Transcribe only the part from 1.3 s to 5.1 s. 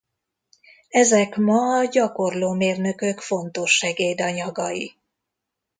ma a gyakorló mérnökök fontos segédanyagai.